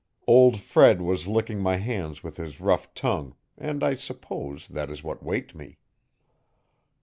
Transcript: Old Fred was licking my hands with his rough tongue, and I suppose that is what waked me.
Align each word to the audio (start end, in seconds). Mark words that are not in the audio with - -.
Old 0.25 0.59
Fred 0.59 0.99
was 1.03 1.27
licking 1.27 1.59
my 1.59 1.75
hands 1.75 2.23
with 2.23 2.37
his 2.37 2.59
rough 2.59 2.91
tongue, 2.95 3.35
and 3.55 3.83
I 3.83 3.93
suppose 3.93 4.67
that 4.69 4.89
is 4.89 5.03
what 5.03 5.21
waked 5.21 5.53
me. 5.53 5.77